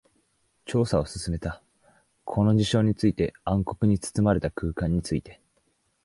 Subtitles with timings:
[0.65, 1.61] 調査を進めた。
[2.25, 5.39] この事象について、暗黒に包まれた空間について。